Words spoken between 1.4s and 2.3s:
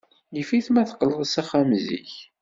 axxam zik.